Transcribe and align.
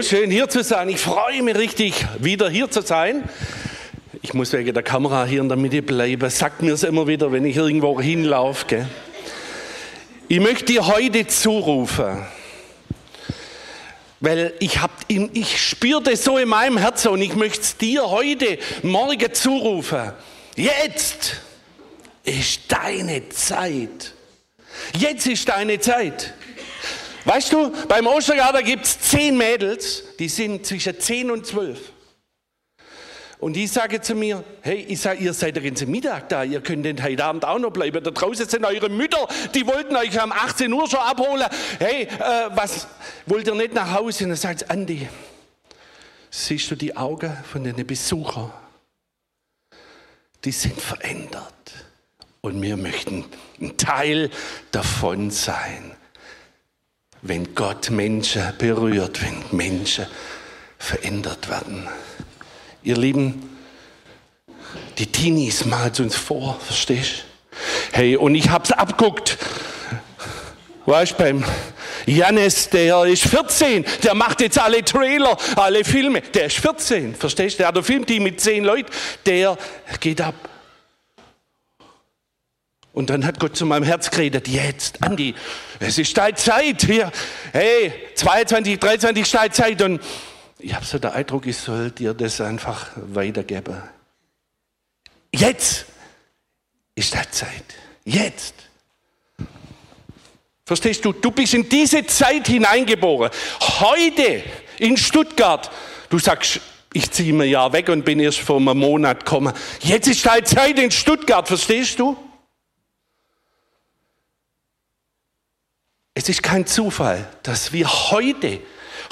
So 0.00 0.16
schön 0.16 0.30
hier 0.30 0.48
zu 0.48 0.62
sein. 0.62 0.88
Ich 0.88 0.98
freue 0.98 1.42
mich 1.42 1.56
richtig, 1.56 2.06
wieder 2.20 2.48
hier 2.48 2.70
zu 2.70 2.80
sein. 2.80 3.28
Ich 4.22 4.32
muss 4.32 4.50
wegen 4.54 4.72
der 4.72 4.82
Kamera 4.82 5.26
hier 5.26 5.42
in 5.42 5.48
der 5.50 5.58
Mitte 5.58 5.82
bleiben. 5.82 6.30
Sagt 6.30 6.62
mir 6.62 6.72
es 6.72 6.84
immer 6.84 7.06
wieder, 7.06 7.30
wenn 7.32 7.44
ich 7.44 7.56
irgendwo 7.56 8.00
hinlaufe. 8.00 8.88
Ich 10.26 10.40
möchte 10.40 10.64
dir 10.64 10.86
heute 10.86 11.26
zurufen, 11.26 12.24
weil 14.20 14.54
ich, 14.60 14.80
hab, 14.80 14.90
ich 15.06 15.68
spüre 15.68 16.02
das 16.02 16.24
so 16.24 16.38
in 16.38 16.48
meinem 16.48 16.78
Herzen 16.78 17.08
und 17.08 17.20
ich 17.20 17.34
möchte 17.34 17.60
es 17.60 17.76
dir 17.76 18.08
heute 18.08 18.56
Morgen 18.82 19.34
zurufen. 19.34 20.12
Jetzt 20.56 21.42
ist 22.24 22.62
deine 22.68 23.28
Zeit. 23.28 24.14
Jetzt 24.96 25.26
ist 25.26 25.46
deine 25.46 25.78
Zeit. 25.78 26.32
Weißt 27.24 27.52
du, 27.52 27.70
beim 27.86 28.06
Ostergarten 28.06 28.64
gibt 28.64 28.84
es 28.84 28.98
zehn 28.98 29.36
Mädels, 29.36 30.04
die 30.18 30.28
sind 30.28 30.64
zwischen 30.64 30.98
zehn 30.98 31.30
und 31.30 31.46
zwölf. 31.46 31.92
Und 33.38 33.54
die 33.54 33.66
sagen 33.66 34.02
zu 34.02 34.14
mir, 34.14 34.44
hey, 34.60 34.84
ich 34.86 35.00
sage, 35.00 35.22
ihr 35.24 35.32
seid 35.32 35.56
den 35.56 35.64
ganzen 35.64 35.90
Mittag 35.90 36.28
da, 36.28 36.44
ihr 36.44 36.60
könnt 36.60 36.84
den 36.84 37.02
heute 37.02 37.24
Abend 37.24 37.44
auch 37.46 37.58
noch 37.58 37.70
bleiben. 37.70 38.04
Da 38.04 38.10
draußen 38.10 38.46
sind 38.46 38.66
eure 38.66 38.90
Mütter, 38.90 39.26
die 39.54 39.66
wollten 39.66 39.96
euch 39.96 40.22
um 40.22 40.30
18 40.30 40.70
Uhr 40.70 40.88
schon 40.88 41.00
abholen. 41.00 41.46
Hey, 41.78 42.02
äh, 42.02 42.50
was, 42.50 42.86
wollt 43.24 43.46
ihr 43.46 43.54
nicht 43.54 43.72
nach 43.72 43.94
Hause? 43.94 44.24
Und 44.24 44.30
dann 44.30 44.36
sagt 44.36 44.70
Andi, 44.70 45.08
siehst 46.30 46.70
du 46.70 46.74
die 46.74 46.94
Augen 46.96 47.34
von 47.50 47.64
den 47.64 47.86
Besuchern? 47.86 48.52
Die 50.44 50.52
sind 50.52 50.78
verändert. 50.78 51.72
Und 52.42 52.60
wir 52.60 52.76
möchten 52.76 53.24
ein 53.60 53.76
Teil 53.78 54.30
davon 54.70 55.30
sein 55.30 55.96
wenn 57.22 57.54
Gott 57.54 57.90
Menschen 57.90 58.42
berührt, 58.58 59.22
wenn 59.22 59.56
Menschen 59.56 60.06
verändert 60.78 61.48
werden. 61.48 61.88
Ihr 62.82 62.96
Lieben, 62.96 63.58
die 64.98 65.06
Teenies 65.06 65.64
malen 65.64 65.92
uns 65.98 66.16
vor, 66.16 66.58
verstehst? 66.60 67.24
Hey, 67.92 68.16
und 68.16 68.34
ich 68.34 68.48
hab's 68.48 68.72
abguckt. 68.72 69.36
Weißt 70.86 71.12
du, 71.12 71.16
beim 71.16 71.44
Janis, 72.06 72.68
der 72.70 73.04
ist 73.04 73.24
14, 73.24 73.84
der 74.02 74.14
macht 74.14 74.40
jetzt 74.40 74.58
alle 74.58 74.84
Trailer, 74.84 75.36
alle 75.56 75.84
Filme. 75.84 76.22
Der 76.22 76.46
ist 76.46 76.56
14, 76.56 77.14
verstehst 77.14 77.54
du? 77.54 77.58
Der 77.58 77.68
hat 77.68 77.76
ein 77.76 77.84
Filmteam 77.84 78.22
mit 78.22 78.40
10 78.40 78.64
Leuten, 78.64 78.90
der 79.26 79.58
geht 80.00 80.20
ab. 80.20 80.49
Und 82.92 83.10
dann 83.10 83.24
hat 83.24 83.38
Gott 83.38 83.56
zu 83.56 83.66
meinem 83.66 83.84
Herz 83.84 84.10
geredet, 84.10 84.48
jetzt, 84.48 85.02
Andi, 85.02 85.34
es 85.78 85.96
ist 85.98 86.16
deine 86.16 86.34
Zeit 86.34 86.82
hier. 86.82 87.12
Hey, 87.52 87.92
22, 88.16 88.78
23 88.80 89.22
ist 89.22 89.34
deine 89.34 89.50
Zeit. 89.50 89.82
Und 89.82 90.00
ich 90.58 90.74
habe 90.74 90.84
so 90.84 90.98
den 90.98 91.10
Eindruck, 91.10 91.46
ich 91.46 91.56
soll 91.56 91.92
dir 91.92 92.14
das 92.14 92.40
einfach 92.40 92.88
weitergeben. 92.96 93.80
Jetzt 95.32 95.86
ist 96.96 97.14
deine 97.14 97.30
Zeit. 97.30 97.64
Jetzt. 98.04 98.54
Verstehst 100.66 101.04
du? 101.04 101.12
Du 101.12 101.30
bist 101.30 101.54
in 101.54 101.68
diese 101.68 102.04
Zeit 102.06 102.48
hineingeboren. 102.48 103.30
Heute 103.60 104.42
in 104.78 104.96
Stuttgart. 104.96 105.70
Du 106.08 106.18
sagst, 106.18 106.60
ich 106.92 107.10
ziehe 107.10 107.32
mir 107.32 107.46
ja 107.46 107.72
weg 107.72 107.88
und 107.88 108.04
bin 108.04 108.18
erst 108.18 108.40
vor 108.40 108.56
einem 108.56 108.78
Monat 108.78 109.24
gekommen. 109.24 109.52
Jetzt 109.80 110.08
ist 110.08 110.26
deine 110.26 110.42
Zeit 110.42 110.78
in 110.78 110.90
Stuttgart, 110.90 111.46
verstehst 111.46 112.00
du? 112.00 112.16
Es 116.20 116.28
ist 116.28 116.42
kein 116.42 116.66
Zufall, 116.66 117.26
dass 117.42 117.72
wir 117.72 117.88
heute, 117.88 118.60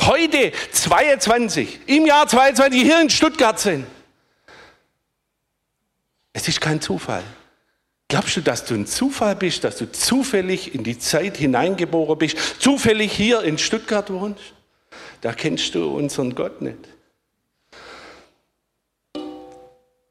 heute 0.03 0.53
22, 0.73 1.81
im 1.87 2.05
Jahr 2.05 2.29
22 2.29 2.83
hier 2.83 3.01
in 3.01 3.09
Stuttgart 3.09 3.59
sind. 3.59 3.87
Es 6.35 6.47
ist 6.49 6.61
kein 6.61 6.83
Zufall. 6.83 7.23
Glaubst 8.09 8.37
du, 8.37 8.43
dass 8.43 8.67
du 8.67 8.75
ein 8.75 8.87
Zufall 8.87 9.37
bist, 9.37 9.65
dass 9.65 9.79
du 9.79 9.91
zufällig 9.91 10.75
in 10.75 10.85
die 10.85 10.99
Zeit 10.99 11.39
hineingeboren 11.39 12.19
bist, 12.19 12.37
zufällig 12.59 13.11
hier 13.11 13.41
in 13.41 13.57
Stuttgart 13.57 14.11
wohnst? 14.11 14.53
Da 15.23 15.33
kennst 15.33 15.75
du 15.75 15.87
unseren 15.87 16.35
Gott 16.35 16.61
nicht. 16.61 16.89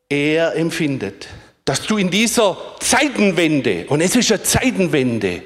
Er 0.09 0.55
empfindet, 0.55 1.27
dass 1.63 1.83
du 1.83 1.97
in 1.97 2.09
dieser 2.09 2.57
Zeitenwende, 2.79 3.85
und 3.87 4.01
es 4.01 4.15
ist 4.15 4.31
eine 4.31 4.41
Zeitenwende, 4.41 5.43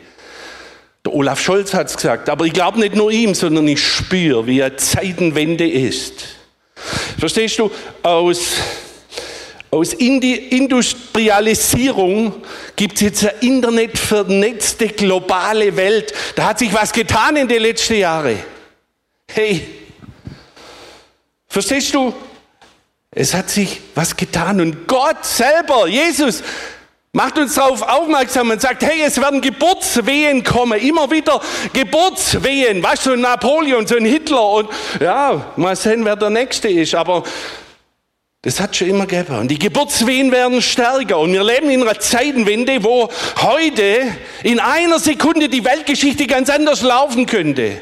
der 1.06 1.14
Olaf 1.14 1.40
Scholz 1.42 1.74
hat 1.74 1.88
es 1.88 1.96
gesagt, 1.96 2.30
aber 2.30 2.46
ich 2.46 2.54
glaube 2.54 2.80
nicht 2.80 2.96
nur 2.96 3.12
ihm, 3.12 3.34
sondern 3.34 3.68
ich 3.68 3.84
spüre, 3.84 4.46
wie 4.46 4.62
eine 4.62 4.76
Zeitenwende 4.76 5.68
ist. 5.68 6.28
Verstehst 7.18 7.58
du? 7.60 7.72
Aus, 8.04 8.52
aus 9.72 9.94
Industrialisierung 9.94 12.44
gibt 12.76 12.94
es 12.96 13.02
jetzt 13.02 13.24
eine 13.24 13.34
internetvernetzte 13.42 14.90
globale 14.90 15.76
Welt. 15.76 16.14
Da 16.36 16.50
hat 16.50 16.60
sich 16.60 16.72
was 16.74 16.92
getan 16.92 17.36
in 17.36 17.48
den 17.48 17.64
letzten 17.64 17.96
Jahren. 17.96 18.38
Hey, 19.28 19.68
verstehst 21.48 21.96
du? 21.96 22.14
Es 23.10 23.34
hat 23.34 23.50
sich 23.50 23.82
was 23.96 24.16
getan 24.16 24.62
und 24.62 24.88
Gott 24.88 25.26
selber, 25.26 25.88
Jesus, 25.88 26.44
Macht 27.14 27.38
uns 27.38 27.56
darauf 27.56 27.82
aufmerksam 27.82 28.52
und 28.52 28.62
sagt, 28.62 28.84
hey, 28.84 29.02
es 29.06 29.20
werden 29.20 29.42
Geburtswehen 29.42 30.46
kommen, 30.46 30.80
immer 30.80 31.12
wieder 31.12 31.42
Geburtswehen. 31.74 32.82
Weißt 32.82 33.06
du, 33.06 33.10
so 33.10 33.16
ein 33.16 33.22
Napoleon, 33.22 33.86
so 33.86 33.98
ein 33.98 34.06
Hitler 34.06 34.50
und 34.50 34.70
ja, 35.02 35.52
mal 35.58 35.76
sehen, 35.76 36.06
wer 36.06 36.16
der 36.16 36.30
Nächste 36.30 36.70
ist, 36.70 36.96
aber 36.96 37.24
das 38.44 38.62
hat 38.62 38.78
schon 38.78 38.88
immer 38.88 39.06
gegeben. 39.06 39.38
Und 39.40 39.50
die 39.50 39.60
Geburtswehen 39.60 40.32
werden 40.32 40.62
stärker. 40.62 41.20
Und 41.20 41.34
wir 41.34 41.44
leben 41.44 41.70
in 41.70 41.82
einer 41.82 42.00
Zeitenwende, 42.00 42.82
wo 42.82 43.10
heute 43.42 44.04
in 44.44 44.62
einer 44.62 44.98
Sekunde 44.98 45.50
die 45.50 45.66
Weltgeschichte 45.66 46.26
ganz 46.28 46.50
anders 46.50 46.82
laufen 46.82 47.26
könnte. 47.26 47.82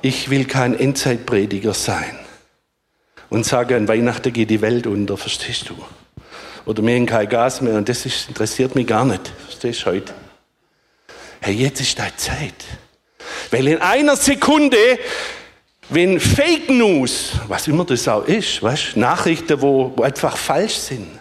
Ich 0.00 0.30
will 0.30 0.46
kein 0.46 0.78
Endzeitprediger 0.78 1.74
sein 1.74 2.18
und 3.28 3.44
sage, 3.44 3.76
an 3.76 3.88
Weihnachten 3.88 4.32
geht 4.32 4.48
die 4.48 4.62
Welt 4.62 4.86
unter, 4.86 5.18
verstehst 5.18 5.68
du? 5.68 5.74
Oder 6.66 6.84
wir 6.84 6.94
haben 6.96 7.06
kein 7.06 7.28
Gas 7.28 7.60
mehr 7.60 7.74
und 7.74 7.88
das 7.88 8.04
ist, 8.04 8.28
interessiert 8.28 8.74
mich 8.74 8.86
gar 8.86 9.04
nicht. 9.04 9.32
Verstehst 9.44 9.82
du 9.82 9.86
heute? 9.86 10.12
Hey, 11.40 11.54
jetzt 11.54 11.80
ist 11.80 11.98
deine 11.98 12.16
Zeit. 12.16 12.64
Weil 13.52 13.68
in 13.68 13.80
einer 13.80 14.16
Sekunde, 14.16 14.76
wenn 15.88 16.18
Fake 16.18 16.68
News, 16.68 17.32
was 17.46 17.68
immer 17.68 17.84
das 17.84 18.08
auch 18.08 18.24
ist, 18.24 18.62
weißt, 18.62 18.96
Nachrichten, 18.96 19.62
wo, 19.62 19.92
wo 19.94 20.02
einfach 20.02 20.36
falsch 20.36 20.74
sind, 20.74 21.20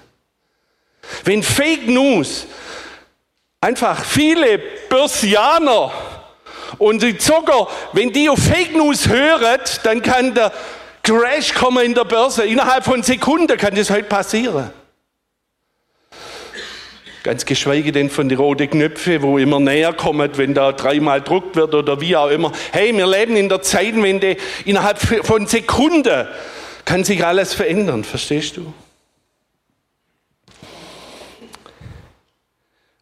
wenn 1.23 1.43
Fake 1.43 1.87
News 1.87 2.47
einfach 3.61 4.03
viele 4.03 4.57
Börsianer 4.89 5.91
und 6.79 7.03
die 7.03 7.17
Zocker, 7.19 7.67
wenn 7.93 8.11
die 8.11 8.27
auf 8.29 8.39
Fake 8.39 8.75
News 8.75 9.07
hören, 9.07 9.59
dann 9.83 10.01
kann 10.01 10.33
der 10.33 10.51
Crash 11.03 11.53
kommen 11.53 11.85
in 11.85 11.93
der 11.93 12.05
Börse. 12.05 12.45
Innerhalb 12.45 12.83
von 12.83 13.03
Sekunden 13.03 13.55
kann 13.57 13.75
das 13.75 13.91
heute 13.91 14.05
passieren. 14.05 14.71
Ganz 17.25 17.43
geschweige 17.43 17.91
denn 17.91 18.11
von 18.11 18.29
den 18.29 18.37
roten 18.37 18.69
Knöpfen, 18.69 19.23
wo 19.23 19.39
immer 19.39 19.59
näher 19.59 19.93
kommen, 19.93 20.29
wenn 20.35 20.53
da 20.53 20.71
dreimal 20.71 21.23
druckt 21.23 21.55
wird 21.55 21.73
oder 21.73 21.99
wie 21.99 22.15
auch 22.15 22.29
immer. 22.29 22.51
Hey, 22.71 22.95
wir 22.95 23.07
leben 23.07 23.35
in 23.35 23.49
der 23.49 23.63
Zeitenwende. 23.63 24.37
Innerhalb 24.63 24.99
von 24.99 25.47
Sekunden 25.47 26.27
kann 26.85 27.03
sich 27.03 27.25
alles 27.25 27.55
verändern, 27.55 28.03
verstehst 28.03 28.57
du? 28.57 28.71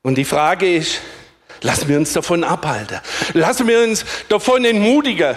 Und 0.04 0.18
die 0.18 0.24
Frage 0.24 0.74
ist, 0.74 1.02
lassen 1.60 1.90
wir 1.90 1.98
uns 1.98 2.14
davon 2.14 2.46
abhalten. 2.46 3.02
Lassen 3.34 3.68
wir 3.68 3.84
uns 3.84 4.06
davon 4.30 4.64
entmutigen. 4.64 5.36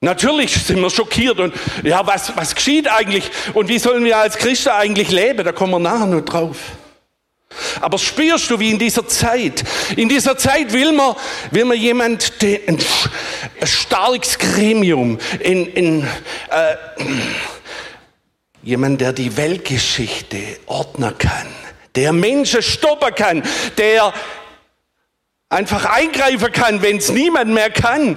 Natürlich 0.00 0.54
sind 0.54 0.80
wir 0.80 0.88
schockiert 0.88 1.40
und 1.40 1.52
ja, 1.82 2.06
was, 2.06 2.36
was 2.36 2.54
geschieht 2.54 2.86
eigentlich 2.86 3.28
und 3.54 3.68
wie 3.68 3.80
sollen 3.80 4.04
wir 4.04 4.18
als 4.18 4.38
Christen 4.38 4.68
eigentlich 4.68 5.10
leben? 5.10 5.44
Da 5.44 5.50
kommen 5.50 5.72
wir 5.72 5.80
nachher 5.80 6.06
noch 6.06 6.20
drauf. 6.20 6.56
Aber 7.80 7.98
spürst 7.98 8.50
du, 8.50 8.58
wie 8.58 8.70
in 8.70 8.78
dieser 8.78 9.06
Zeit, 9.08 9.64
in 9.96 10.08
dieser 10.08 10.36
Zeit 10.36 10.72
will 10.72 10.92
man, 10.92 11.16
will 11.50 11.64
man 11.64 11.76
jemand, 11.76 12.32
ein, 12.42 12.78
ein 13.60 13.66
starkes 13.66 14.38
Gremium, 14.38 15.18
in, 15.40 15.66
in, 15.66 16.02
äh, 16.50 16.76
jemand, 18.62 19.00
der 19.00 19.12
die 19.12 19.36
Weltgeschichte 19.36 20.38
ordnen 20.66 21.16
kann, 21.16 21.46
der 21.94 22.12
Menschen 22.12 22.62
stoppen 22.62 23.14
kann, 23.14 23.42
der 23.78 24.12
einfach 25.48 25.84
eingreifen 25.86 26.52
kann, 26.52 26.82
wenn 26.82 26.98
es 26.98 27.10
niemand 27.10 27.50
mehr 27.50 27.70
kann. 27.70 28.16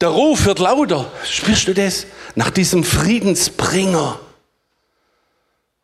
Der 0.00 0.08
Ruf 0.08 0.46
wird 0.46 0.60
lauter. 0.60 1.10
Spürst 1.24 1.66
du 1.66 1.74
das? 1.74 2.06
Nach 2.36 2.50
diesem 2.50 2.84
Friedensbringer 2.84 4.20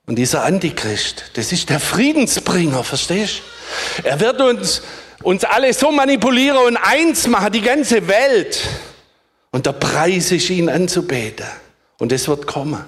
und 0.06 0.17
dieser 0.17 0.45
Antichrist, 0.45 1.25
das 1.35 1.51
ist 1.53 1.71
der 1.71 1.81
Friedensbringer, 1.81 2.85
verstehst 2.85 3.43
du? 4.03 4.09
Er 4.09 4.21
wird 4.21 4.41
uns, 4.41 4.83
uns 5.23 5.45
alle 5.45 5.73
so 5.73 5.91
manipulieren 5.91 6.59
und 6.59 6.77
eins 6.77 7.27
machen, 7.27 7.53
die 7.53 7.62
ganze 7.62 8.06
Welt. 8.06 8.61
Und 9.51 9.67
der 9.67 9.73
Preis 9.73 10.31
ist, 10.33 10.51
ihn 10.51 10.69
anzubeten. 10.69 11.47
Und 11.99 12.12
es 12.12 12.29
wird 12.29 12.47
kommen. 12.47 12.85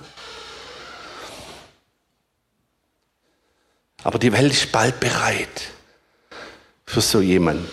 Aber 4.02 4.18
die 4.18 4.32
Welt 4.32 4.52
ist 4.52 4.70
bald 4.70 5.00
bereit 5.00 5.62
für 6.84 7.00
so 7.00 7.20
jemand. 7.20 7.68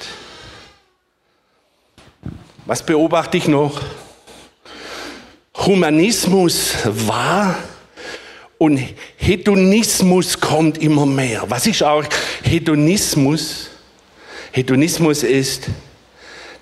Was 2.66 2.82
beobachte 2.84 3.38
ich 3.38 3.48
noch? 3.48 3.82
Humanismus 5.56 6.74
war 6.86 7.56
und 8.64 8.80
Hedonismus 9.18 10.40
kommt 10.40 10.78
immer 10.78 11.06
mehr. 11.06 11.44
Was 11.50 11.68
ist 11.68 11.84
auch 11.84 12.06
Hedonismus? 12.44 13.68
Hedonismus 14.54 15.24
ist, 15.24 15.64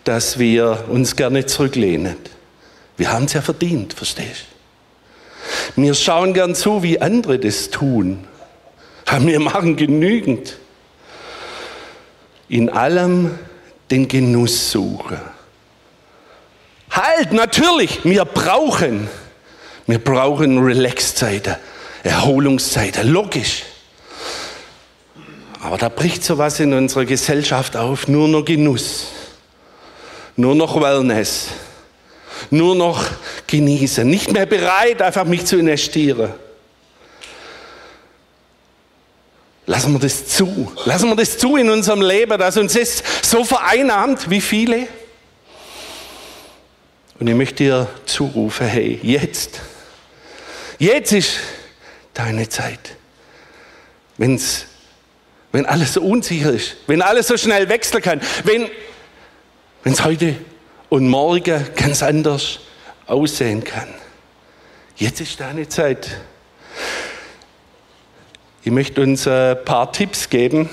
dass 0.04 0.40
wir 0.40 0.86
uns 0.90 1.16
gerne 1.16 1.46
zurücklehnen. 1.46 2.16
Wir 2.98 3.12
haben 3.12 3.26
es 3.26 3.34
ja 3.34 3.42
verdient, 3.44 3.94
verstehst 3.94 4.46
du? 5.76 5.84
Wir 5.84 5.94
schauen 5.94 6.34
gern 6.34 6.56
zu, 6.56 6.82
wie 6.82 7.00
andere 7.00 7.38
das 7.38 7.70
tun. 7.70 8.26
Wir 9.20 9.40
machen 9.40 9.76
genügend. 9.76 10.58
In 12.50 12.72
allem 12.72 13.38
den 13.92 14.08
Genuss 14.08 14.72
suchen. 14.72 15.20
Halt, 16.90 17.32
natürlich, 17.32 18.04
wir 18.04 18.26
brauchen, 18.26 19.08
wir 19.86 20.00
brauchen 20.00 20.58
Relaxzeiten, 20.58 21.58
Erholungszeiten, 22.04 23.08
logisch. 23.12 23.64
Aber 25.62 25.78
da 25.78 25.90
bricht 25.90 26.24
sowas 26.24 26.60
in 26.60 26.74
unserer 26.74 27.06
Gesellschaft 27.06 27.78
auf, 27.78 28.08
nur 28.08 28.28
noch 28.28 28.44
Genuss, 28.44 29.08
nur 30.36 30.56
noch 30.56 30.82
Wellness, 30.82 31.50
nur 32.50 32.76
noch 32.76 33.06
genießen, 33.46 34.08
nicht 34.10 34.32
mehr 34.32 34.48
bereit, 34.48 35.02
einfach 35.02 35.26
mich 35.26 35.46
zu 35.46 35.58
investieren. 35.58 36.34
Lassen 39.68 39.94
wir 39.94 40.00
das 40.00 40.28
zu. 40.28 40.72
Lassen 40.86 41.10
wir 41.10 41.16
das 41.16 41.38
zu 41.38 41.56
in 41.56 41.70
unserem 41.70 42.02
Leben, 42.02 42.38
dass 42.40 42.58
uns 42.58 42.74
das 42.74 43.04
so 43.22 43.44
vereinnahmt 43.44 44.30
wie 44.30 44.42
viele. 44.42 44.88
Und 47.20 47.28
ich 47.28 47.36
möchte 47.36 47.64
dir 47.64 47.88
zurufen, 48.08 48.66
hey, 48.66 49.00
jetzt, 49.04 49.62
jetzt 50.80 51.14
ist 51.14 51.38
deine 52.14 52.50
Zeit. 52.50 52.96
Wenn's, 54.18 54.66
wenn 55.52 55.66
alles 55.66 55.94
so 55.94 56.02
unsicher 56.02 56.52
ist, 56.52 56.78
wenn 56.88 57.02
alles 57.02 57.28
so 57.28 57.38
schnell 57.38 57.70
wechseln 57.70 58.02
kann, 58.02 58.22
wenn 58.44 58.70
es 59.84 60.04
heute 60.04 60.36
und 60.90 61.08
morgen 61.08 61.66
ganz 61.76 62.04
anders 62.04 62.60
aussehen 63.08 63.64
kann. 63.64 63.88
Jetzt 64.96 65.22
ist 65.22 65.40
deine 65.40 65.68
Zeit. 65.68 66.10
Ich 68.64 68.72
möchte 68.72 69.02
uns 69.02 69.28
ein 69.28 69.64
paar 69.66 69.92
Tipps 69.92 70.30
geben, 70.30 70.70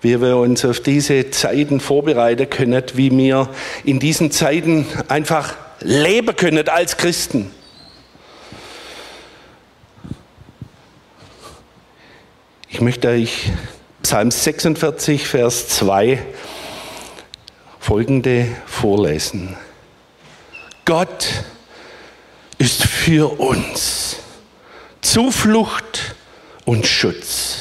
wie 0.00 0.20
wir 0.20 0.36
uns 0.36 0.64
auf 0.64 0.80
diese 0.80 1.30
Zeiten 1.30 1.78
vorbereiten 1.78 2.50
können, 2.50 2.82
wie 2.94 3.10
wir 3.16 3.48
in 3.84 4.00
diesen 4.00 4.30
Zeiten 4.32 4.86
einfach 5.08 5.54
leben 5.80 6.34
können 6.34 6.68
als 6.68 6.96
Christen. 6.96 7.52
Ich 12.74 12.80
möchte 12.80 13.06
euch 13.06 13.52
Psalm 14.02 14.32
46, 14.32 15.28
Vers 15.28 15.68
2 15.68 16.20
folgende 17.78 18.48
vorlesen. 18.66 19.56
Gott 20.84 21.44
ist 22.58 22.82
für 22.82 23.38
uns 23.38 24.16
Zuflucht 25.02 26.16
und 26.64 26.84
Schutz. 26.84 27.58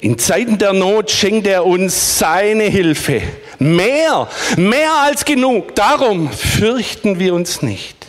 In 0.00 0.16
Zeiten 0.18 0.56
der 0.56 0.72
Not 0.72 1.10
schenkt 1.10 1.46
er 1.46 1.66
uns 1.66 2.18
seine 2.18 2.64
Hilfe. 2.64 3.20
Mehr, 3.58 4.26
mehr 4.56 4.94
als 5.02 5.26
genug. 5.26 5.74
Darum 5.74 6.32
fürchten 6.32 7.18
wir 7.18 7.34
uns 7.34 7.60
nicht. 7.60 8.03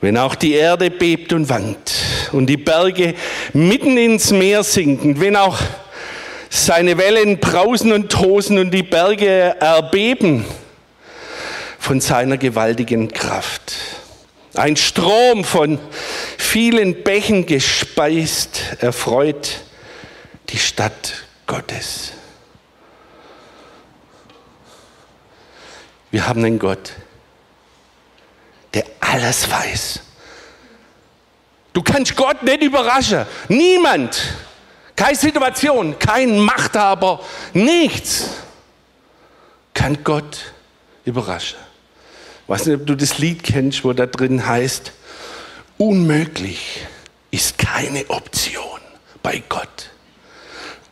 Wenn 0.00 0.16
auch 0.16 0.34
die 0.34 0.52
Erde 0.52 0.90
bebt 0.90 1.32
und 1.32 1.48
wankt 1.48 1.92
und 2.32 2.46
die 2.46 2.56
Berge 2.56 3.14
mitten 3.52 3.96
ins 3.96 4.30
Meer 4.30 4.62
sinken, 4.62 5.20
wenn 5.20 5.36
auch 5.36 5.58
seine 6.50 6.96
Wellen 6.98 7.38
brausen 7.38 7.92
und 7.92 8.10
tosen 8.10 8.58
und 8.58 8.70
die 8.70 8.82
Berge 8.82 9.56
erbeben 9.60 10.44
von 11.78 12.00
seiner 12.00 12.36
gewaltigen 12.36 13.08
Kraft. 13.08 13.74
Ein 14.54 14.76
Strom 14.76 15.44
von 15.44 15.78
vielen 16.36 17.02
Bächen 17.02 17.46
gespeist 17.46 18.60
erfreut 18.80 19.60
die 20.48 20.58
Stadt 20.58 21.24
Gottes. 21.46 22.12
Wir 26.10 26.26
haben 26.26 26.42
einen 26.44 26.58
Gott, 26.58 26.92
der 28.74 28.84
alles 29.00 29.50
weiß. 29.50 30.00
Du 31.72 31.82
kannst 31.82 32.16
Gott 32.16 32.42
nicht 32.42 32.62
überraschen. 32.62 33.24
Niemand. 33.48 34.20
Keine 34.96 35.16
Situation, 35.16 35.96
kein 35.96 36.40
Machthaber, 36.40 37.20
nichts 37.52 38.30
kann 39.72 40.02
Gott 40.02 40.52
überraschen. 41.04 41.56
Ich 42.42 42.48
weiß 42.48 42.66
nicht, 42.66 42.80
ob 42.80 42.86
du 42.86 42.96
das 42.96 43.18
Lied 43.18 43.44
kennst, 43.44 43.84
wo 43.84 43.92
da 43.92 44.06
drin 44.06 44.44
heißt, 44.44 44.90
unmöglich 45.76 46.80
ist 47.30 47.58
keine 47.58 48.10
Option 48.10 48.80
bei 49.22 49.40
Gott. 49.48 49.90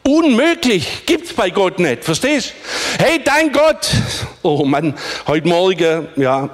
Unmöglich 0.04 1.04
gibt's 1.04 1.32
bei 1.32 1.50
Gott 1.50 1.80
nicht, 1.80 2.04
verstehst? 2.04 2.52
Hey, 3.00 3.20
dein 3.24 3.50
Gott. 3.50 3.90
Oh 4.42 4.64
Mann, 4.64 4.94
heute 5.26 5.48
Morgen, 5.48 6.06
ja, 6.14 6.48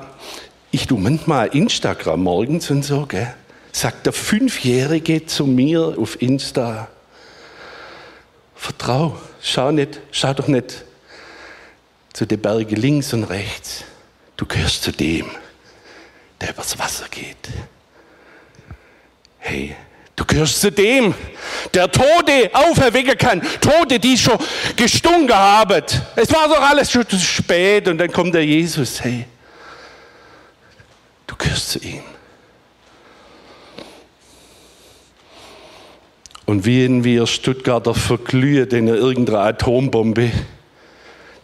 ich 0.73 0.87
tu 0.87 0.97
manchmal 0.97 1.49
Instagram 1.49 2.23
morgens 2.23 2.71
und 2.71 2.83
so, 2.83 3.07
gell? 3.07 3.33
Sagt 3.73 4.07
der 4.07 4.13
Fünfjährige 4.13 5.25
zu 5.27 5.47
mir 5.47 5.95
auf 5.99 6.21
Insta, 6.21 6.89
vertrau, 8.57 9.17
schau 9.41 9.71
nicht, 9.71 10.01
schau 10.11 10.35
doch 10.35 10.49
nicht 10.49 10.85
zu 12.13 12.27
den 12.27 12.41
Bergen 12.41 12.77
links 12.77 13.13
und 13.13 13.25
rechts. 13.25 13.85
Du 14.37 14.47
gehörst 14.47 14.83
zu 14.83 14.93
dem, 14.93 15.27
der 16.41 16.51
übers 16.51 16.79
Wasser 16.79 17.07
geht. 17.11 17.49
Hey, 19.39 19.75
du 20.17 20.25
gehörst 20.25 20.61
zu 20.61 20.71
dem, 20.71 21.15
der 21.75 21.91
Tote 21.91 22.51
auferwecken 22.53 23.19
kann. 23.19 23.43
Tote, 23.61 23.99
die 23.99 24.17
schon 24.17 24.39
gestunken 24.77 25.35
haben. 25.35 25.83
Es 26.17 26.33
war 26.33 26.49
doch 26.49 26.61
alles 26.61 26.91
schon 26.91 27.09
zu 27.09 27.19
spät 27.19 27.89
und 27.89 27.99
dann 27.99 28.11
kommt 28.13 28.35
der 28.35 28.45
Jesus. 28.45 29.03
Hey, 29.03 29.27
gehörst 31.43 31.71
zu 31.71 31.79
ihm. 31.81 32.03
Und 36.47 36.67
wenn 36.67 37.05
wir 37.05 37.27
Stuttgarter 37.27 37.95
verglühen 37.95 38.69
in 38.71 38.89
irgendeiner 38.89 39.41
Atombombe, 39.41 40.31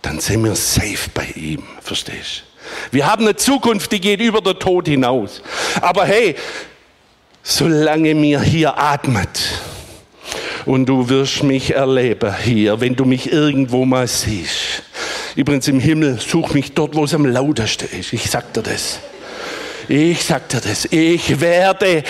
dann 0.02 0.20
sind 0.20 0.44
wir 0.44 0.54
safe 0.54 1.10
bei 1.14 1.26
ihm, 1.34 1.62
verstehst 1.80 2.42
du? 2.42 2.96
Wir 2.96 3.06
haben 3.06 3.24
eine 3.24 3.36
Zukunft, 3.36 3.90
die 3.92 4.00
geht 4.00 4.20
über 4.20 4.40
den 4.40 4.58
Tod 4.58 4.86
hinaus. 4.86 5.42
Aber 5.80 6.04
hey, 6.04 6.34
solange 7.42 8.14
mir 8.14 8.40
hier 8.40 8.78
atmet 8.78 9.40
und 10.66 10.86
du 10.86 11.08
wirst 11.08 11.42
mich 11.42 11.74
erleben 11.74 12.34
hier, 12.42 12.80
wenn 12.80 12.94
du 12.94 13.04
mich 13.04 13.32
irgendwo 13.32 13.86
mal 13.86 14.06
siehst. 14.06 14.82
Übrigens 15.34 15.68
im 15.68 15.80
Himmel, 15.80 16.18
such 16.18 16.52
mich 16.52 16.72
dort, 16.74 16.94
wo 16.94 17.04
es 17.04 17.14
am 17.14 17.24
lautesten 17.24 17.88
ist. 17.98 18.12
Ich 18.12 18.28
sag 18.30 18.52
dir 18.52 18.62
das. 18.62 18.98
Ich 19.88 20.24
sag 20.24 20.48
dir 20.48 20.60
das. 20.60 20.84
Ich 20.86 21.40
werde 21.40 22.04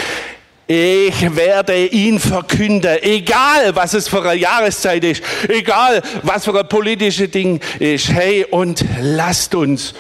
ich 0.71 1.35
werde 1.35 1.87
ihn 1.87 2.21
verkünden, 2.21 2.99
egal 3.01 3.75
was 3.75 3.95
es 3.95 4.07
für 4.07 4.23
eine 4.23 4.39
Jahreszeit 4.39 5.03
ist, 5.03 5.23
egal 5.49 6.03
was 6.23 6.45
für 6.45 6.59
ein 6.59 6.69
politisches 6.69 7.31
Ding 7.31 7.59
ist. 7.79 8.11
Hey, 8.11 8.45
und 8.45 8.85
lasst 9.01 9.55
uns 9.55 9.95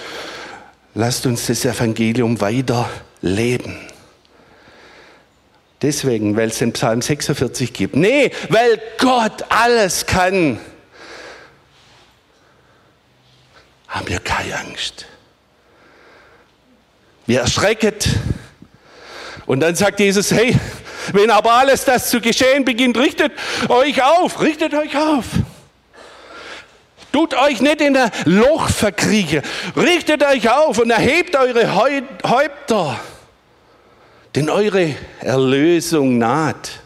Lasst 0.98 1.26
uns 1.26 1.46
das 1.46 1.64
Evangelium 1.64 2.40
weiter 2.40 2.90
leben. 3.20 3.78
Deswegen, 5.80 6.36
weil 6.36 6.48
es 6.48 6.58
den 6.58 6.72
Psalm 6.72 7.02
46 7.02 7.72
gibt. 7.72 7.94
Nee, 7.94 8.32
weil 8.48 8.80
Gott 8.98 9.44
alles 9.48 10.06
kann. 10.06 10.58
Haben 13.86 14.08
wir 14.08 14.18
keine 14.18 14.58
Angst. 14.58 15.06
Wir 17.28 17.42
erschrecken. 17.42 17.92
Und 19.44 19.60
dann 19.60 19.74
sagt 19.74 20.00
Jesus, 20.00 20.30
hey, 20.30 20.56
wenn 21.12 21.30
aber 21.30 21.52
alles 21.52 21.84
das 21.84 22.08
zu 22.08 22.22
geschehen 22.22 22.64
beginnt, 22.64 22.96
richtet 22.96 23.32
euch 23.68 24.02
auf, 24.02 24.40
richtet 24.40 24.72
euch 24.72 24.96
auf. 24.96 25.26
Tut 27.12 27.34
euch 27.34 27.60
nicht 27.60 27.82
in 27.82 27.98
ein 27.98 28.10
Loch 28.24 28.70
verkriechen. 28.70 29.42
Richtet 29.76 30.24
euch 30.24 30.48
auf 30.50 30.78
und 30.78 30.90
erhebt 30.90 31.36
eure 31.36 31.76
Häupter, 31.76 32.98
denn 34.34 34.48
eure 34.48 34.94
Erlösung 35.20 36.16
naht. 36.16 36.80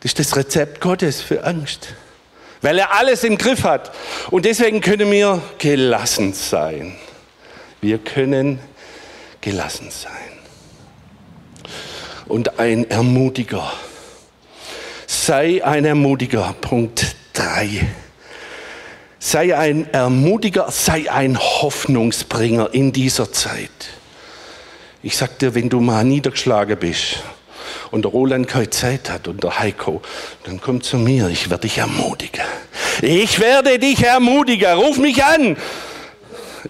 Das 0.00 0.10
ist 0.10 0.18
das 0.18 0.36
Rezept 0.36 0.80
Gottes 0.80 1.22
für 1.22 1.44
Angst, 1.44 1.94
weil 2.60 2.76
er 2.76 2.92
alles 2.92 3.22
im 3.22 3.38
Griff 3.38 3.62
hat. 3.62 3.92
Und 4.32 4.46
deswegen 4.46 4.80
können 4.80 5.12
wir 5.12 5.40
gelassen 5.58 6.32
sein. 6.32 6.96
Wir 7.84 7.98
können 7.98 8.60
gelassen 9.42 9.90
sein. 9.90 10.10
Und 12.26 12.58
ein 12.58 12.90
Ermutiger. 12.90 13.70
Sei 15.06 15.62
ein 15.62 15.84
Ermutiger. 15.84 16.54
Punkt 16.62 17.14
3. 17.34 17.86
Sei 19.18 19.54
ein 19.54 19.92
Ermutiger, 19.92 20.70
sei 20.70 21.12
ein 21.12 21.38
Hoffnungsbringer 21.38 22.72
in 22.72 22.90
dieser 22.90 23.30
Zeit. 23.30 23.68
Ich 25.02 25.18
sag 25.18 25.38
dir, 25.38 25.54
wenn 25.54 25.68
du 25.68 25.82
mal 25.82 26.04
niedergeschlagen 26.04 26.78
bist 26.78 27.22
und 27.90 28.06
der 28.06 28.12
Roland 28.12 28.48
keine 28.48 28.70
Zeit 28.70 29.10
hat 29.10 29.28
und 29.28 29.44
der 29.44 29.58
Heiko, 29.58 30.00
dann 30.44 30.58
komm 30.58 30.80
zu 30.80 30.96
mir, 30.96 31.28
ich 31.28 31.50
werde 31.50 31.68
dich 31.68 31.76
ermutigen. 31.76 32.46
Ich 33.02 33.40
werde 33.40 33.78
dich 33.78 34.02
ermutigen, 34.02 34.72
ruf 34.72 34.96
mich 34.96 35.22
an. 35.22 35.58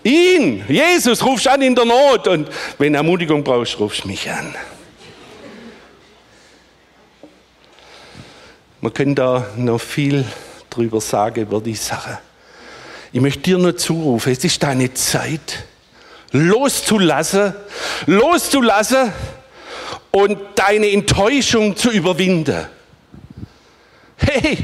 Ihn, 0.02 0.64
Jesus, 0.68 1.24
rufst 1.24 1.46
an 1.48 1.62
in 1.62 1.74
der 1.74 1.84
Not 1.84 2.26
und 2.26 2.48
wenn 2.78 2.94
Ermutigung 2.94 3.44
brauchst, 3.44 3.78
rufst 3.78 4.04
mich 4.04 4.28
an. 4.30 4.54
Man 8.80 8.92
kann 8.92 9.14
da 9.14 9.46
noch 9.56 9.80
viel 9.80 10.24
drüber 10.68 11.00
sagen 11.00 11.42
über 11.42 11.60
die 11.60 11.74
Sache. 11.74 12.18
Ich 13.12 13.20
möchte 13.20 13.40
dir 13.40 13.58
nur 13.58 13.76
zurufen, 13.76 14.32
es 14.32 14.44
ist 14.44 14.62
deine 14.62 14.92
Zeit, 14.92 15.64
loszulassen, 16.32 17.54
loszulassen 18.06 19.12
und 20.10 20.38
deine 20.56 20.90
Enttäuschung 20.90 21.76
zu 21.76 21.90
überwinden. 21.90 22.66
Hey, 24.16 24.58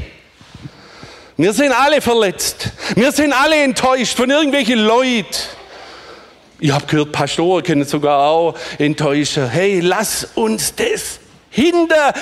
wir 1.41 1.53
sind 1.53 1.71
alle 1.71 2.01
verletzt. 2.01 2.69
Wir 2.95 3.11
sind 3.11 3.33
alle 3.33 3.55
enttäuscht 3.63 4.15
von 4.15 4.29
irgendwelchen 4.29 4.79
Leuten. 4.79 5.25
Ich 6.59 6.71
habe 6.71 6.85
gehört, 6.85 7.11
Pastoren 7.11 7.63
können 7.63 7.85
sogar 7.85 8.19
auch 8.19 8.55
enttäuschen. 8.77 9.49
Hey, 9.49 9.79
lass 9.79 10.27
uns 10.35 10.75
das 10.75 11.19
hinter 11.49 12.13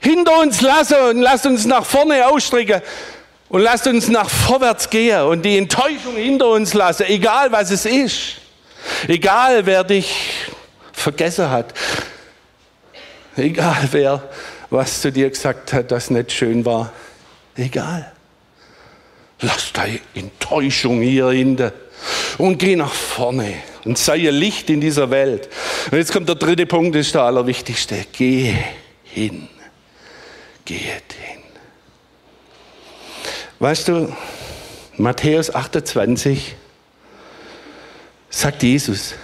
hinter 0.00 0.38
uns 0.40 0.60
lassen 0.60 0.96
und 1.10 1.20
lasst 1.20 1.46
uns 1.46 1.64
nach 1.64 1.84
vorne 1.84 2.26
ausstrecken 2.26 2.82
und 3.48 3.62
lasst 3.62 3.86
uns 3.86 4.08
nach 4.08 4.28
vorwärts 4.28 4.88
gehen 4.90 5.22
und 5.22 5.42
die 5.42 5.56
Enttäuschung 5.56 6.16
hinter 6.16 6.48
uns 6.48 6.74
lassen, 6.74 7.04
egal 7.06 7.50
was 7.52 7.70
es 7.70 7.86
ist. 7.86 8.36
Egal 9.06 9.64
wer 9.64 9.82
dich 9.82 10.14
vergessen 10.92 11.50
hat. 11.50 11.72
Egal 13.36 13.88
wer 13.92 14.22
was 14.70 15.00
zu 15.00 15.12
dir 15.12 15.30
gesagt 15.30 15.72
hat, 15.72 15.90
das 15.90 16.10
nicht 16.10 16.32
schön 16.32 16.64
war. 16.64 16.92
Egal. 17.56 18.12
Lass 19.40 19.72
deine 19.72 20.00
Enttäuschung 20.14 21.00
hier 21.00 21.30
hinter 21.30 21.72
und 22.38 22.58
geh 22.58 22.76
nach 22.76 22.92
vorne 22.92 23.54
und 23.84 23.98
sei 23.98 24.28
ein 24.28 24.34
Licht 24.34 24.70
in 24.70 24.80
dieser 24.80 25.10
Welt. 25.10 25.48
Und 25.90 25.98
jetzt 25.98 26.12
kommt 26.12 26.28
der 26.28 26.36
dritte 26.36 26.66
Punkt, 26.66 26.94
das 26.94 27.06
ist 27.06 27.14
der 27.14 27.22
allerwichtigste. 27.22 28.06
Geh 28.12 28.54
hin 29.04 29.48
geht 30.64 31.12
hin. 31.12 31.42
Weißt 33.58 33.88
du, 33.88 34.14
Matthäus 34.96 35.54
28 35.54 36.54
sagt 38.30 38.62
Jesus. 38.62 39.14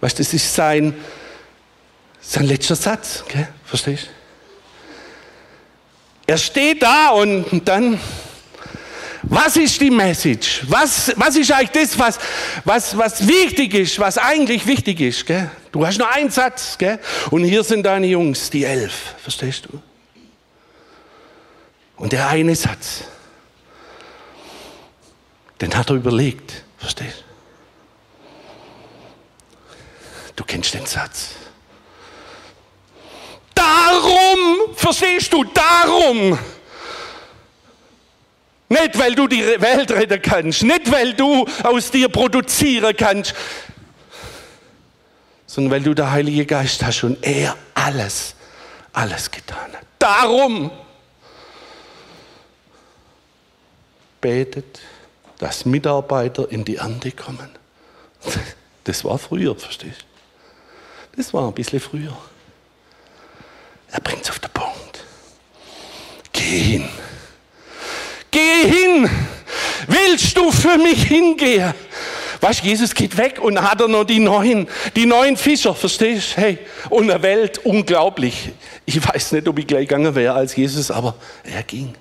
Weißt 0.00 0.18
du, 0.18 0.22
das 0.22 0.34
ist 0.34 0.54
sein, 0.54 0.94
sein 2.20 2.46
letzter 2.46 2.76
Satz. 2.76 3.24
Gell? 3.28 3.48
Verstehst 3.64 4.06
du? 4.06 4.23
Er 6.26 6.38
steht 6.38 6.82
da 6.82 7.10
und 7.10 7.68
dann, 7.68 8.00
was 9.22 9.56
ist 9.56 9.80
die 9.80 9.90
Message? 9.90 10.62
Was, 10.68 11.12
was 11.16 11.36
ist 11.36 11.52
eigentlich 11.52 11.70
das, 11.70 11.98
was, 11.98 12.18
was, 12.64 12.96
was 12.96 13.26
wichtig 13.26 13.74
ist, 13.74 13.98
was 13.98 14.18
eigentlich 14.18 14.66
wichtig 14.66 15.00
ist? 15.00 15.26
Gell? 15.26 15.50
Du 15.72 15.86
hast 15.86 15.98
nur 15.98 16.10
einen 16.10 16.30
Satz 16.30 16.78
gell? 16.78 16.98
und 17.30 17.44
hier 17.44 17.62
sind 17.64 17.84
deine 17.84 18.06
Jungs, 18.06 18.50
die 18.50 18.64
elf. 18.64 19.14
Verstehst 19.22 19.66
du? 19.66 19.80
Und 21.96 22.12
der 22.12 22.28
eine 22.28 22.54
Satz, 22.54 23.04
den 25.60 25.74
hat 25.76 25.90
er 25.90 25.96
überlegt. 25.96 26.64
Verstehst 26.78 27.18
du? 27.18 27.24
kennst 30.54 30.72
den 30.74 30.86
Satz. 30.86 31.30
Darum, 33.84 34.74
verstehst 34.74 35.32
du, 35.32 35.44
darum. 35.44 36.38
Nicht, 38.68 38.98
weil 38.98 39.14
du 39.14 39.26
die 39.28 39.42
Welt 39.42 39.90
retten 39.90 40.22
kannst, 40.22 40.62
nicht, 40.62 40.90
weil 40.90 41.14
du 41.14 41.46
aus 41.62 41.90
dir 41.90 42.08
produzieren 42.08 42.96
kannst, 42.96 43.34
sondern 45.46 45.72
weil 45.72 45.82
du 45.82 45.94
der 45.94 46.10
Heilige 46.10 46.46
Geist 46.46 46.82
hast 46.82 47.04
und 47.04 47.24
er 47.24 47.56
alles, 47.74 48.34
alles 48.92 49.30
getan 49.30 49.72
hat. 49.72 49.86
Darum. 49.98 50.70
betet, 54.24 54.80
dass 55.38 55.66
Mitarbeiter 55.66 56.50
in 56.50 56.64
die 56.64 56.76
Ernte 56.76 57.12
kommen. 57.12 57.50
Das 58.84 59.04
war 59.04 59.18
früher, 59.18 59.54
verstehst 59.54 60.00
du? 60.00 61.16
Das 61.18 61.34
war 61.34 61.46
ein 61.46 61.52
bisschen 61.52 61.78
früher. 61.78 62.16
Er 63.94 64.00
bringt 64.00 64.24
es 64.24 64.30
auf 64.30 64.40
den 64.40 64.50
Punkt. 64.50 65.04
Geh 66.32 66.42
hin. 66.42 66.88
Geh 68.30 68.68
hin. 68.68 69.08
Willst 69.86 70.36
du 70.36 70.50
für 70.50 70.76
mich 70.78 71.04
hingehen? 71.04 71.72
Weißt 72.40 72.64
du, 72.64 72.66
Jesus 72.66 72.92
geht 72.92 73.16
weg 73.16 73.40
und 73.40 73.62
hat 73.62 73.80
er 73.80 73.86
noch 73.86 74.02
die 74.02 74.18
neuen, 74.18 74.66
die 74.96 75.06
neuen 75.06 75.36
Fischer, 75.36 75.74
verstehst 75.76 76.36
du? 76.36 76.40
Hey, 76.40 76.58
und 76.90 77.08
eine 77.08 77.22
Welt, 77.22 77.58
unglaublich. 77.64 78.50
Ich 78.84 79.00
weiß 79.08 79.32
nicht, 79.32 79.46
ob 79.46 79.60
ich 79.60 79.66
gleich 79.66 79.86
gegangen 79.86 80.12
wäre 80.12 80.34
als 80.34 80.56
Jesus, 80.56 80.90
aber 80.90 81.14
er 81.44 81.62
ging. 81.62 81.94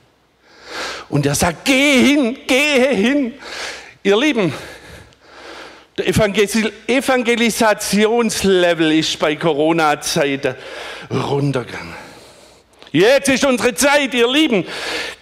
Und 1.09 1.27
er 1.27 1.35
sagt, 1.35 1.63
geh 1.63 2.01
hin, 2.01 2.39
gehe 2.47 2.89
hin. 2.89 3.33
Ihr 4.01 4.17
Lieben, 4.17 4.51
der 5.97 6.07
Evangelisationslevel 6.07 8.91
ist 8.93 9.19
bei 9.19 9.35
Corona-Zeiten 9.35 10.55
runtergegangen. 11.11 11.93
Jetzt 12.91 13.29
ist 13.29 13.45
unsere 13.45 13.75
Zeit, 13.75 14.13
ihr 14.13 14.31
Lieben. 14.31 14.65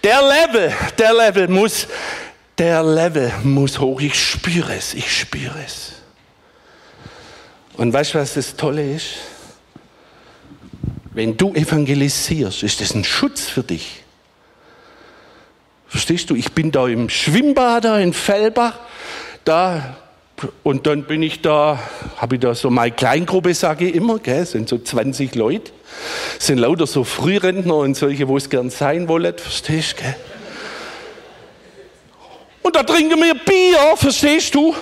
Der 0.02 0.22
Level, 0.22 0.72
der 0.98 1.14
Level 1.14 1.48
muss, 1.48 1.86
der 2.58 2.82
Level 2.82 3.32
muss 3.44 3.78
hoch. 3.78 4.00
Ich 4.00 4.14
spüre 4.14 4.74
es, 4.74 4.94
ich 4.94 5.10
spüre 5.10 5.58
es. 5.64 5.92
Und 7.76 7.92
weißt 7.92 8.14
du, 8.14 8.18
was 8.18 8.34
das 8.34 8.56
Tolle 8.56 8.94
ist? 8.94 9.14
Wenn 11.12 11.36
du 11.36 11.54
evangelisierst, 11.54 12.62
ist 12.62 12.80
das 12.80 12.94
ein 12.94 13.04
Schutz 13.04 13.48
für 13.48 13.62
dich. 13.62 14.02
Verstehst 15.88 16.30
du? 16.30 16.34
Ich 16.34 16.52
bin 16.52 16.72
da 16.72 16.88
im 16.88 17.10
Schwimmbad 17.10 17.84
da 17.84 17.98
in 17.98 18.14
Fellbach, 18.14 18.78
da 19.44 20.01
und 20.62 20.86
dann 20.86 21.04
bin 21.04 21.22
ich 21.22 21.40
da, 21.40 21.78
habe 22.16 22.36
ich 22.36 22.40
da 22.40 22.54
so 22.54 22.70
meine 22.70 22.92
Kleingruppe, 22.92 23.54
sage 23.54 23.88
ich 23.88 23.94
immer, 23.94 24.18
gell, 24.18 24.44
sind 24.46 24.68
so 24.68 24.78
20 24.78 25.34
Leute, 25.34 25.72
sind 26.38 26.58
lauter 26.58 26.86
so 26.86 27.04
Frührentner 27.04 27.76
und 27.76 27.96
solche, 27.96 28.28
wo 28.28 28.36
es 28.36 28.50
gern 28.50 28.70
sein 28.70 29.08
wollen, 29.08 29.36
verstehst 29.36 29.96
du? 29.98 30.04
Und 32.62 32.76
da 32.76 32.82
trinken 32.82 33.20
wir 33.20 33.34
Bier, 33.34 33.96
verstehst 33.96 34.54
du? 34.54 34.74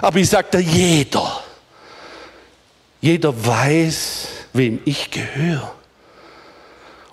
Aber 0.00 0.18
ich 0.18 0.28
sage 0.28 0.48
dir, 0.52 0.60
jeder, 0.60 1.42
jeder 3.00 3.46
weiß, 3.46 4.28
wem 4.52 4.80
ich 4.84 5.10
gehöre. 5.10 5.74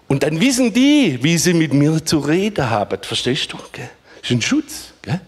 Und 0.08 0.24
dann 0.24 0.42
wissen 0.42 0.74
die, 0.74 1.20
wie 1.22 1.38
sie 1.38 1.54
mit 1.54 1.74
mir 1.74 2.04
zu 2.04 2.18
reden 2.18 2.70
haben. 2.70 2.98
Verstehst 3.04 3.54
du? 3.54 3.58
Gell? 3.72 3.90
Das 4.22 4.32
ist 4.32 4.36
ein 4.36 4.42
Schutz. 4.42 4.94
Gell? 5.04 5.22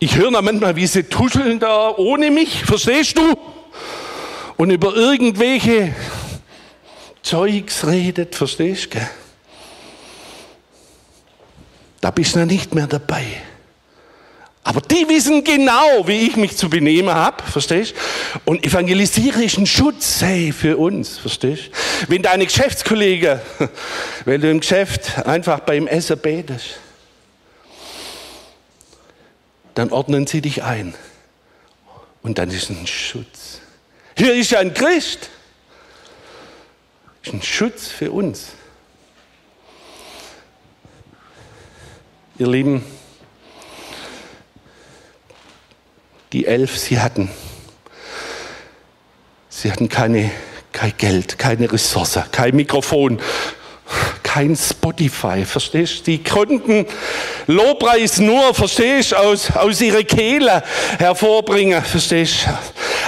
Ich 0.00 0.14
höre 0.16 0.30
manchmal, 0.30 0.76
wie 0.76 0.86
sie 0.86 1.02
tuscheln 1.02 1.58
da 1.58 1.90
ohne 1.96 2.30
mich. 2.30 2.64
Verstehst 2.64 3.18
du? 3.18 3.34
Und 4.56 4.70
über 4.70 4.94
irgendwelche 4.94 5.94
Zeugs 7.22 7.84
redet. 7.84 8.36
Verstehst 8.36 8.94
du? 8.94 8.98
Da 12.00 12.12
bist 12.12 12.36
du 12.36 12.46
nicht 12.46 12.76
mehr 12.76 12.86
dabei. 12.86 13.24
Aber 14.62 14.80
die 14.82 15.08
wissen 15.08 15.42
genau, 15.42 16.06
wie 16.06 16.28
ich 16.28 16.36
mich 16.36 16.56
zu 16.56 16.68
benehmen 16.68 17.12
habe, 17.12 17.42
verstehst? 17.42 17.94
Und 18.44 18.64
evangelisiere 18.64 19.42
ist 19.42 19.58
ein 19.58 19.66
Schutz, 19.66 20.20
hey, 20.20 20.52
für 20.52 20.76
uns, 20.76 21.18
verstehst? 21.18 21.70
Wenn 22.06 22.22
deine 22.22 22.44
Geschäftskollegen, 22.44 23.40
wenn 24.26 24.40
du 24.40 24.50
im 24.50 24.60
Geschäft 24.60 25.26
einfach 25.26 25.60
beim 25.60 25.86
Essen 25.86 26.18
betest, 26.18 26.78
dann 29.78 29.92
ordnen 29.92 30.26
sie 30.26 30.40
dich 30.40 30.64
ein. 30.64 30.92
Und 32.22 32.38
dann 32.38 32.50
ist 32.50 32.68
ein 32.68 32.84
Schutz. 32.88 33.60
Hier 34.16 34.34
ist 34.34 34.52
ein 34.56 34.74
Christ. 34.74 35.30
Ist 37.22 37.32
ein 37.32 37.42
Schutz 37.42 37.86
für 37.86 38.10
uns. 38.10 38.48
Ihr 42.38 42.48
Lieben, 42.48 42.84
die 46.32 46.46
elf, 46.46 46.76
sie 46.76 46.98
hatten, 46.98 47.30
sie 49.48 49.70
hatten 49.70 49.88
keine, 49.88 50.32
kein 50.72 50.96
Geld, 50.96 51.38
keine 51.38 51.70
Ressource, 51.70 52.18
kein 52.32 52.56
Mikrofon, 52.56 53.20
kein 54.28 54.54
Spotify, 54.54 55.44
verstehst 55.44 56.00
du? 56.00 56.10
Die 56.10 56.22
konnten 56.22 56.84
Lobpreis 57.46 58.18
nur, 58.18 58.52
verstehst 58.52 59.12
du, 59.12 59.16
aus, 59.16 59.50
aus 59.52 59.80
ihrer 59.80 60.02
Kehle 60.02 60.62
hervorbringen, 60.98 61.82
verstehst 61.82 62.46
du? 62.46 62.50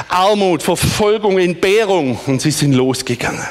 Armut, 0.09 0.63
Verfolgung, 0.63 1.39
Entbehrung 1.39 2.19
und 2.27 2.41
sie 2.41 2.51
sind 2.51 2.73
losgegangen. 2.73 3.47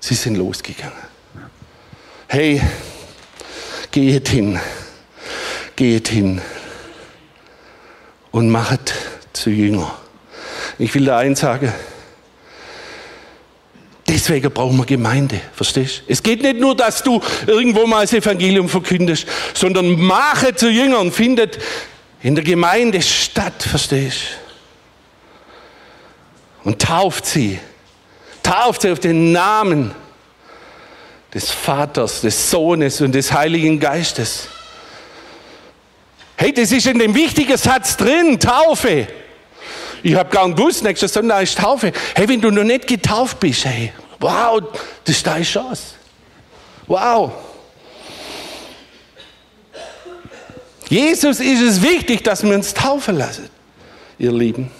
Sie 0.00 0.14
sind 0.14 0.36
losgegangen. 0.36 0.96
Hey, 2.28 2.62
geht 3.90 4.28
hin, 4.28 4.58
geht 5.76 6.08
hin 6.08 6.40
und 8.30 8.48
machet 8.48 8.94
zu 9.34 9.50
Jünger. 9.50 9.94
Ich 10.78 10.94
will 10.94 11.04
da 11.04 11.18
eins 11.18 11.40
sagen. 11.40 11.70
Deswegen 14.26 14.50
brauchen 14.50 14.76
wir 14.76 14.84
Gemeinde, 14.84 15.40
verstehst? 15.54 16.02
Es 16.08 16.20
geht 16.20 16.42
nicht 16.42 16.58
nur, 16.58 16.74
dass 16.74 17.00
du 17.00 17.22
irgendwo 17.46 17.86
mal 17.86 18.00
das 18.00 18.12
Evangelium 18.12 18.68
verkündest, 18.68 19.24
sondern 19.54 19.88
mache 20.00 20.52
zu 20.52 20.68
Jüngern, 20.68 21.12
findet 21.12 21.60
in 22.24 22.34
der 22.34 22.42
Gemeinde 22.42 23.00
statt, 23.02 23.62
verstehst? 23.62 24.22
Und 26.64 26.82
tauft 26.82 27.24
sie. 27.24 27.60
Tauft 28.42 28.82
sie 28.82 28.90
auf 28.90 28.98
den 28.98 29.30
Namen 29.30 29.94
des 31.32 31.52
Vaters, 31.52 32.22
des 32.22 32.50
Sohnes 32.50 33.00
und 33.00 33.12
des 33.14 33.32
Heiligen 33.32 33.78
Geistes. 33.78 34.48
Hey, 36.34 36.52
das 36.52 36.72
ist 36.72 36.88
in 36.88 36.98
dem 36.98 37.14
wichtigen 37.14 37.56
Satz 37.56 37.96
drin, 37.96 38.40
Taufe. 38.40 39.06
Ich 40.02 40.16
habe 40.16 40.30
gar 40.30 40.48
nicht 40.48 40.56
gewusst, 40.56 40.82
nächster 40.82 41.06
Sonntag 41.06 41.44
ist 41.44 41.58
Taufe. 41.58 41.92
Hey, 42.16 42.28
wenn 42.28 42.40
du 42.40 42.50
noch 42.50 42.64
nicht 42.64 42.88
getauft 42.88 43.38
bist, 43.38 43.64
hey, 43.64 43.92
wow, 44.20 44.62
das 45.04 45.16
ist 45.16 45.26
deine 45.26 45.44
Chance. 45.44 45.94
Wow. 46.86 47.32
Jesus 50.88 51.40
ist 51.40 51.62
es 51.62 51.82
wichtig, 51.82 52.22
dass 52.22 52.44
wir 52.44 52.54
uns 52.54 52.72
taufen 52.74 53.16
lassen, 53.16 53.48
ihr 54.18 54.32
Lieben. 54.32 54.70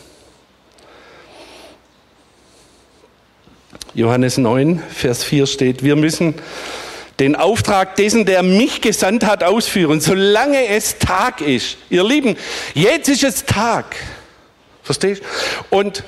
Johannes 3.95 4.37
9, 4.37 4.83
Vers 4.95 5.25
4 5.25 5.47
steht, 5.47 5.83
wir 5.83 5.97
müssen 5.97 6.35
den 7.19 7.35
Auftrag 7.35 7.97
dessen, 7.97 8.27
der 8.27 8.43
mich 8.43 8.83
gesandt 8.83 9.25
hat, 9.25 9.43
ausführen, 9.43 10.01
solange 10.01 10.67
es 10.67 10.99
Tag 10.99 11.41
ist. 11.41 11.79
Ihr 11.89 12.05
Lieben, 12.05 12.37
jetzt 12.75 13.09
ist 13.09 13.25
es 13.25 13.45
Tag. 13.47 13.97
Verstehst? 14.83 15.23
Und 15.71 16.05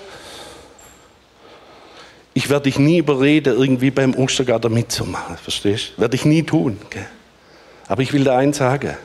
ich 2.38 2.48
werde 2.48 2.64
dich 2.64 2.78
nie 2.78 2.98
überreden, 2.98 3.56
irgendwie 3.58 3.90
beim 3.90 4.14
Ostergarten 4.14 4.72
mitzumachen. 4.72 5.36
Verstehst? 5.36 5.92
Werde 5.96 6.14
ich 6.14 6.24
nie 6.24 6.44
tun. 6.44 6.78
Gell? 6.88 7.04
Aber 7.88 8.00
ich 8.00 8.12
will 8.12 8.22
da 8.22 8.38
eins 8.38 8.58
sagen. 8.58 8.96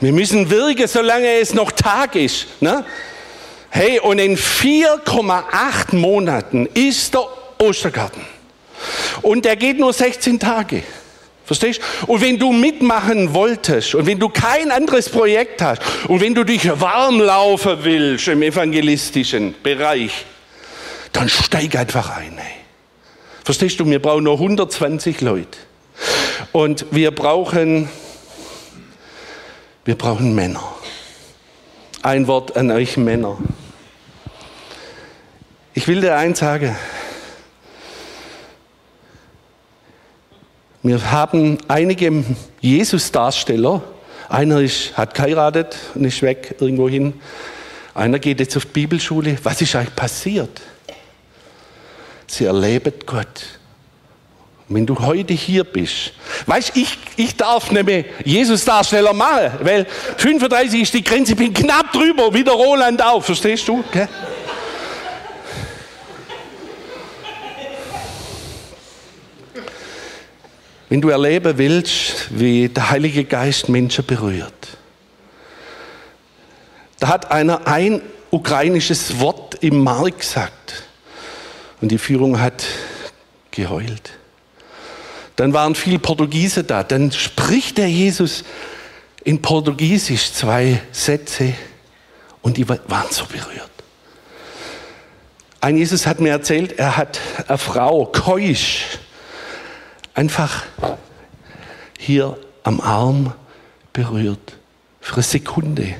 Wir 0.00 0.12
müssen 0.12 0.48
wirken, 0.50 0.86
solange 0.86 1.40
es 1.40 1.52
noch 1.52 1.72
Tag 1.72 2.14
ist. 2.14 2.46
Ne? 2.60 2.84
Hey, 3.70 3.98
und 3.98 4.20
in 4.20 4.36
4,8 4.36 5.96
Monaten 5.96 6.66
ist 6.74 7.14
der 7.14 7.26
Ostergarten. 7.58 8.22
Und 9.22 9.44
der 9.44 9.56
geht 9.56 9.80
nur 9.80 9.92
16 9.92 10.38
Tage. 10.38 10.84
Verstehst? 11.44 11.80
Und 12.06 12.20
wenn 12.20 12.38
du 12.38 12.52
mitmachen 12.52 13.34
wolltest 13.34 13.96
und 13.96 14.06
wenn 14.06 14.20
du 14.20 14.28
kein 14.28 14.70
anderes 14.70 15.08
Projekt 15.08 15.60
hast 15.60 15.82
und 16.06 16.20
wenn 16.20 16.36
du 16.36 16.44
dich 16.44 16.68
warm 16.80 17.20
laufen 17.20 17.78
willst 17.82 18.28
im 18.28 18.42
evangelistischen 18.42 19.56
Bereich, 19.60 20.24
dann 21.14 21.28
steig 21.28 21.76
einfach 21.76 22.10
ein. 22.16 22.36
Ey. 22.36 22.44
Verstehst 23.44 23.80
du? 23.80 23.86
Wir 23.86 24.02
brauchen 24.02 24.24
nur 24.24 24.34
120 24.34 25.20
Leute. 25.20 25.58
Und 26.52 26.86
wir 26.90 27.12
brauchen, 27.12 27.88
wir 29.84 29.96
brauchen 29.96 30.34
Männer. 30.34 30.74
Ein 32.02 32.26
Wort 32.26 32.56
an 32.56 32.70
euch 32.70 32.96
Männer. 32.96 33.38
Ich 35.72 35.88
will 35.88 36.00
dir 36.00 36.16
eins 36.16 36.40
sagen. 36.40 36.76
Wir 40.82 41.10
haben 41.10 41.58
einige 41.68 42.24
Jesus-Darsteller. 42.60 43.82
Einer 44.28 44.60
ist, 44.60 44.96
hat 44.96 45.14
geheiratet 45.14 45.76
und 45.94 46.04
ist 46.04 46.22
weg 46.22 46.56
irgendwo 46.60 46.88
hin. 46.88 47.14
Einer 47.94 48.18
geht 48.18 48.40
jetzt 48.40 48.56
auf 48.56 48.66
die 48.66 48.72
Bibelschule. 48.72 49.38
Was 49.44 49.62
ist 49.62 49.76
eigentlich 49.76 49.94
passiert? 49.94 50.60
Sie 52.26 52.44
erleben 52.44 52.92
Gott. 53.06 53.58
Wenn 54.68 54.86
du 54.86 54.98
heute 54.98 55.34
hier 55.34 55.62
bist, 55.62 56.12
weißt 56.46 56.74
ich, 56.76 56.96
ich 57.16 57.36
darf 57.36 57.70
nicht 57.70 57.84
mehr 57.84 58.04
Jesus-Darsteller 58.24 59.12
machen, 59.12 59.52
weil 59.60 59.86
35 60.16 60.80
ist 60.80 60.94
die 60.94 61.04
Grenze, 61.04 61.32
ich 61.32 61.38
bin 61.38 61.52
knapp 61.52 61.92
drüber, 61.92 62.32
wie 62.32 62.42
der 62.42 62.54
Roland 62.54 63.02
auch, 63.02 63.22
verstehst 63.22 63.68
du? 63.68 63.84
Okay? 63.86 64.08
Wenn 70.88 71.00
du 71.00 71.08
erleben 71.10 71.58
willst, 71.58 72.28
wie 72.30 72.68
der 72.68 72.90
Heilige 72.90 73.24
Geist 73.24 73.68
Menschen 73.68 74.06
berührt, 74.06 74.78
da 77.00 77.08
hat 77.08 77.30
einer 77.30 77.66
ein 77.66 78.00
ukrainisches 78.30 79.18
Wort 79.20 79.56
im 79.60 79.82
Markt 79.84 80.20
gesagt 80.20 80.83
und 81.84 81.90
die 81.90 81.98
Führung 81.98 82.40
hat 82.40 82.64
geheult. 83.50 84.12
Dann 85.36 85.52
waren 85.52 85.74
viele 85.74 85.98
Portugiese 85.98 86.64
da. 86.64 86.82
Dann 86.82 87.12
spricht 87.12 87.76
der 87.76 87.90
Jesus 87.90 88.42
in 89.22 89.42
Portugiesisch 89.42 90.32
zwei 90.32 90.80
Sätze 90.92 91.52
und 92.40 92.56
die 92.56 92.66
waren 92.66 93.10
so 93.10 93.26
berührt. 93.26 93.68
Ein 95.60 95.76
Jesus 95.76 96.06
hat 96.06 96.20
mir 96.20 96.30
erzählt, 96.30 96.78
er 96.78 96.96
hat 96.96 97.20
eine 97.48 97.58
Frau, 97.58 98.06
keusch, 98.06 98.86
einfach 100.14 100.64
hier 101.98 102.38
am 102.62 102.80
Arm 102.80 103.34
berührt. 103.92 104.56
Für 105.02 105.16
eine 105.16 105.22
Sekunde. 105.22 105.96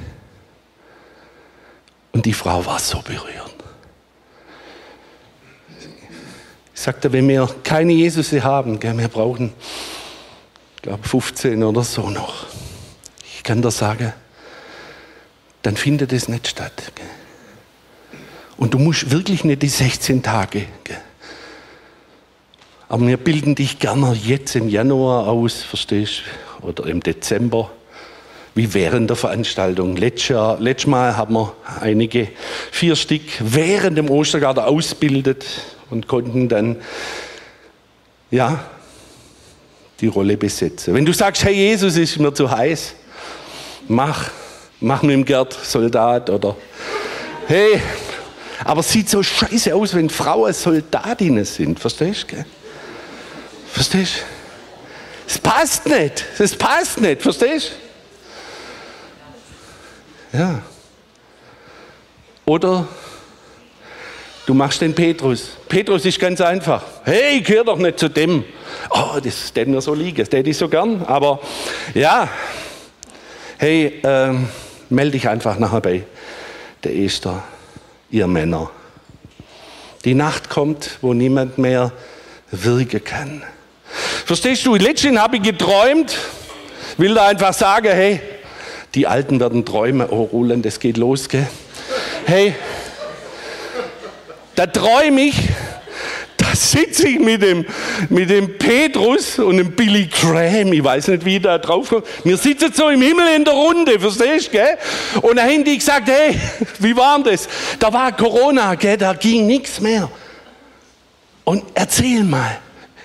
Und 2.13 2.25
die 2.25 2.33
Frau 2.33 2.65
war 2.65 2.79
so 2.79 3.03
berührt. 3.03 3.54
Ich 6.75 6.81
sagte, 6.81 7.13
wenn 7.13 7.29
wir 7.29 7.49
keine 7.63 7.93
Jesus 7.93 8.33
haben, 8.33 8.83
wir 8.83 9.09
brauchen, 9.09 9.53
glaube, 10.85 11.09
15 11.09 11.63
oder 11.63 11.83
so 11.83 12.11
noch. 12.11 12.47
Ich 13.37 13.43
kann 13.43 13.63
dir 13.63 13.71
sagen, 13.71 14.13
dann 15.63 15.77
findet 15.77 16.13
es 16.13 16.29
nicht 16.29 16.47
statt. 16.47 16.93
Und 18.57 18.75
du 18.75 18.79
musst 18.79 19.11
wirklich 19.11 19.45
nicht 19.45 19.63
die 19.63 19.69
16 19.69 20.23
Tage. 20.23 20.67
Aber 22.89 23.07
wir 23.07 23.17
bilden 23.17 23.55
dich 23.55 23.79
gerne 23.79 24.13
jetzt 24.13 24.55
im 24.55 24.69
Januar 24.69 25.27
aus, 25.29 25.63
verstehst 25.63 26.23
du? 26.61 26.67
Oder 26.69 26.87
im 26.87 27.03
Dezember, 27.03 27.71
wie 28.55 28.75
während 28.75 29.11
der 29.11 29.17
Veranstaltung. 29.17 29.97
Letztes 29.97 30.87
Mal 30.87 31.17
haben 31.17 31.35
wir 31.35 31.55
einige, 31.81 32.29
vier 32.71 32.97
Stück 32.97 33.23
während 33.41 33.97
dem 33.97 34.11
Ostergarten 34.11 34.65
ausgebildet 34.65 35.45
und 35.91 36.09
konnten 36.09 36.49
dann, 36.49 36.77
ja, 38.31 38.65
die 40.01 40.09
Rolle 40.09 40.37
besetzen. 40.37 40.95
Wenn 40.95 41.07
du 41.07 41.13
sagst, 41.13 41.45
hey 41.45 41.55
Jesus, 41.55 41.97
ist 41.97 42.19
mir 42.19 42.35
zu 42.35 42.51
heiß, 42.51 42.95
mach, 43.89 44.31
mach 44.81 45.03
mit 45.03 45.13
dem 45.13 45.25
Gerd 45.25 45.53
Soldat 45.53 46.31
oder 46.31 46.57
hey, 47.47 47.81
aber 48.65 48.81
es 48.81 48.91
sieht 48.91 49.09
so 49.09 49.23
scheiße 49.23 49.75
aus, 49.75 49.95
wenn 49.95 50.11
Frauen 50.11 50.53
Soldatinnen 50.53 51.45
sind, 51.45 51.79
verstehst 51.79 52.27
du? 52.31 52.45
Verstehst 53.73 54.17
du? 54.17 54.21
Es 55.27 55.39
passt 55.39 55.87
nicht. 55.87 56.25
Es 56.39 56.55
passt 56.55 57.01
nicht. 57.01 57.23
Verstehst 57.23 57.73
du? 60.33 60.39
Ja. 60.39 60.63
Oder 62.45 62.87
Du 64.47 64.53
machst 64.53 64.81
den 64.83 64.95
Petrus. 64.95 65.57
Petrus 65.69 66.05
ist 66.05 66.21
ganz 66.21 66.41
einfach. 66.41 66.83
Hey, 67.05 67.41
gehör 67.41 67.65
doch 67.65 67.79
nicht 67.79 67.99
zu 67.99 68.09
dem. 68.09 68.45
Oh, 68.91 69.19
das 69.23 69.49
steht 69.49 69.69
mir 69.69 69.81
so 69.81 69.95
liegen, 69.95 70.19
das 70.19 70.31
hätte 70.31 70.51
ich 70.51 70.57
so 70.57 70.69
gern. 70.69 71.03
Aber 71.07 71.41
ja, 71.95 72.29
hey, 73.57 74.01
ähm, 74.03 74.49
melde 74.91 75.13
dich 75.13 75.29
einfach 75.29 75.59
nachher 75.59 75.81
bei 75.81 76.05
der 76.83 76.95
Esther, 76.95 77.43
ihr 78.11 78.27
Männer. 78.27 78.71
Die 80.05 80.15
Nacht 80.15 80.51
kommt, 80.51 80.99
wo 81.01 81.15
niemand 81.15 81.57
mehr 81.57 81.93
wirken 82.51 83.03
kann. 83.03 83.43
Verstehst 84.27 84.67
du? 84.67 84.75
Letztens 84.75 85.19
habe 85.19 85.37
ich 85.37 85.43
geträumt, 85.43 86.19
will 86.99 87.15
da 87.15 87.29
einfach 87.29 87.55
sagen, 87.55 87.89
hey, 87.89 88.21
die 88.95 89.07
Alten 89.07 89.41
werden 89.41 89.65
träumen. 89.65 90.07
Oh, 90.11 90.25
Roland, 90.25 90.67
das 90.67 90.79
geht 90.79 90.99
los, 90.99 91.31
gell? 91.31 91.47
Hey, 92.27 92.55
da 94.55 94.67
träume 94.67 95.23
ich, 95.23 95.37
da 96.37 96.55
sitze 96.55 97.09
ich 97.09 97.19
mit 97.19 97.43
dem, 97.43 97.65
mit 98.09 98.31
dem 98.31 98.59
Petrus 98.59 99.39
und 99.39 99.57
dem 99.57 99.73
Billy 99.73 100.07
Graham, 100.07 100.73
ich 100.73 100.83
weiß 100.83 101.09
nicht, 101.09 101.25
wie 101.25 101.41
da 101.41 101.59
drauf 101.59 101.89
kommt. 101.89 102.07
Wir 102.25 102.37
sitzen 102.37 102.73
so 102.73 102.89
im 102.89 103.03
Himmel 103.03 103.37
in 103.37 103.45
der 103.45 103.55
Runde, 103.55 103.99
verstehst 103.99 104.49
du, 104.49 104.53
gell? 104.53 104.79
Und 105.23 105.37
da 105.37 105.43
haben 105.43 105.65
die 105.65 105.79
gesagt, 105.79 106.09
hey, 106.09 106.39
wie 106.79 106.97
war 106.97 107.19
denn 107.19 107.33
das? 107.33 107.49
Da 107.79 107.93
war 107.93 108.13
Corona, 108.13 108.75
gell? 108.75 108.97
Da 108.97 109.15
ging 109.15 109.47
nichts 109.47 109.81
mehr. 109.81 110.11
Und 111.45 111.65
erzähl 111.75 112.25
mal, 112.25 112.59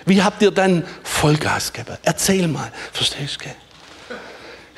wie 0.05 0.21
habt 0.21 0.41
ihr 0.41 0.51
dann 0.51 0.83
Vollgas 1.03 1.71
gegeben? 1.71 1.97
Erzähl 2.03 2.47
mal, 2.47 2.71
verstehst 2.93 3.35
du, 3.35 3.45
gell? 3.45 3.55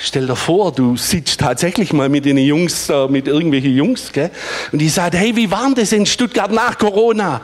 Stell 0.03 0.25
dir 0.25 0.35
vor, 0.35 0.71
du 0.71 0.97
sitzt 0.97 1.39
tatsächlich 1.39 1.93
mal 1.93 2.09
mit 2.09 2.25
den 2.25 2.39
Jungs, 2.39 2.89
äh, 2.89 3.07
mit 3.07 3.27
irgendwelchen 3.27 3.75
Jungs, 3.75 4.11
gell? 4.11 4.31
und 4.71 4.79
die 4.79 4.89
sagen, 4.89 5.15
hey, 5.15 5.35
wie 5.35 5.51
war 5.51 5.71
das 5.75 5.91
in 5.91 6.07
Stuttgart 6.07 6.51
nach 6.51 6.75
Corona? 6.79 7.41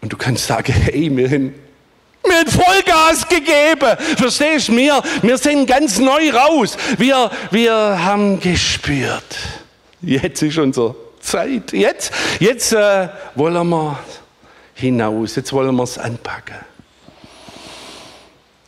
Und 0.00 0.12
du 0.12 0.16
kannst 0.16 0.48
sagen, 0.48 0.72
hey, 0.72 1.08
wir 1.16 1.30
haben, 1.30 1.54
wir 2.24 2.38
haben 2.38 2.48
Vollgas 2.48 3.28
gegeben. 3.28 3.96
Verstehst 4.16 4.68
du? 4.68 4.76
Wir, 4.76 5.00
wir 5.22 5.38
sind 5.38 5.66
ganz 5.66 6.00
neu 6.00 6.30
raus. 6.30 6.76
Wir, 6.96 7.30
wir 7.52 7.72
haben 7.72 8.40
gespürt. 8.40 9.36
Jetzt 10.02 10.42
ist 10.42 10.58
unsere 10.58 10.96
Zeit. 11.20 11.72
Jetzt, 11.72 12.12
jetzt 12.40 12.72
äh, 12.72 13.08
wollen 13.36 13.68
wir 13.68 14.00
hinaus. 14.74 15.36
Jetzt 15.36 15.52
wollen 15.52 15.76
wir 15.76 15.84
es 15.84 15.96
anpacken. 15.96 16.56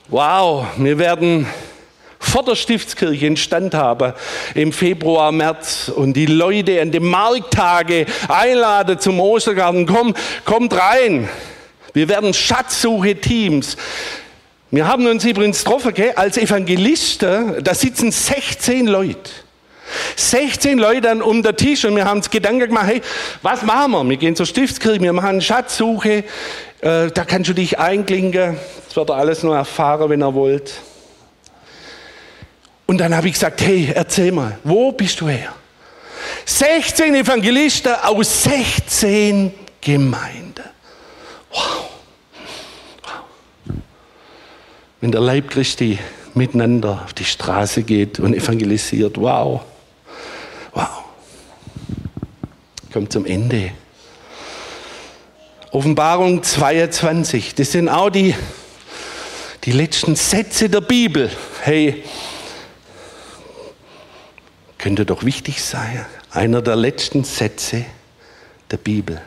Wow, 0.06 0.66
wir 0.76 0.98
werden 0.98 1.46
vor 2.20 2.44
der 2.44 2.54
Stiftskirche 2.54 3.26
in 3.26 3.36
Stand 3.36 3.74
habe 3.74 4.14
im 4.54 4.72
Februar, 4.72 5.32
März 5.32 5.90
und 5.92 6.12
die 6.12 6.26
Leute 6.26 6.80
an 6.80 6.92
den 6.92 7.04
Markttage 7.04 8.06
einladen 8.28 9.00
zum 9.00 9.18
Ostergarten, 9.18 9.86
komm, 9.86 10.14
kommt 10.44 10.74
rein. 10.74 11.28
Wir 11.94 12.08
werden 12.08 12.32
Schatzsuche-Teams. 12.32 13.76
Wir 14.70 14.86
haben 14.86 15.06
uns 15.06 15.24
übrigens 15.24 15.64
getroffen, 15.64 15.92
gell, 15.94 16.12
als 16.14 16.36
Evangelisten, 16.36 17.64
da 17.64 17.74
sitzen 17.74 18.12
16 18.12 18.86
Leute. 18.86 19.30
16 20.14 20.78
Leute 20.78 21.24
um 21.24 21.42
den 21.42 21.56
Tisch 21.56 21.84
und 21.84 21.96
wir 21.96 22.04
haben 22.04 22.18
uns 22.18 22.30
Gedanken 22.30 22.68
gemacht, 22.68 22.86
hey, 22.86 23.02
was 23.42 23.62
machen 23.62 23.90
wir? 23.92 24.08
Wir 24.10 24.16
gehen 24.18 24.36
zur 24.36 24.46
Stiftskirche, 24.46 25.00
wir 25.00 25.12
machen 25.12 25.40
Schatzsuche, 25.40 26.22
äh, 26.80 27.10
da 27.10 27.24
kannst 27.24 27.48
du 27.48 27.54
dich 27.54 27.80
einklinken, 27.80 28.56
das 28.86 28.94
wird 28.94 29.10
er 29.10 29.16
alles 29.16 29.42
nur 29.42 29.56
erfahren, 29.56 30.10
wenn 30.10 30.22
er 30.22 30.34
wollt. 30.34 30.74
Und 32.90 32.98
dann 32.98 33.14
habe 33.14 33.28
ich 33.28 33.34
gesagt, 33.34 33.60
hey, 33.60 33.92
erzähl 33.94 34.32
mal, 34.32 34.58
wo 34.64 34.90
bist 34.90 35.20
du 35.20 35.28
her? 35.28 35.54
16 36.44 37.14
Evangelisten 37.14 37.94
aus 37.94 38.42
16 38.42 39.52
Gemeinden. 39.80 40.64
Wow. 41.52 41.88
wow. 43.04 43.74
Wenn 45.00 45.12
der 45.12 45.20
Leib 45.20 45.50
Christi 45.50 46.00
miteinander 46.34 47.02
auf 47.04 47.12
die 47.12 47.24
Straße 47.24 47.84
geht 47.84 48.18
und 48.18 48.34
evangelisiert, 48.34 49.16
wow. 49.18 49.60
Wow. 50.72 51.04
Kommt 52.92 53.12
zum 53.12 53.24
Ende. 53.24 53.70
Offenbarung 55.70 56.42
22, 56.42 57.54
das 57.54 57.70
sind 57.70 57.88
auch 57.88 58.10
die, 58.10 58.34
die 59.62 59.70
letzten 59.70 60.16
Sätze 60.16 60.68
der 60.68 60.80
Bibel. 60.80 61.30
Hey, 61.62 62.02
könnte 64.80 65.04
doch 65.04 65.24
wichtig 65.24 65.62
sein. 65.62 66.06
Einer 66.30 66.62
der 66.62 66.74
letzten 66.74 67.22
Sätze 67.22 67.84
der 68.70 68.78
Bibel. 68.78 69.20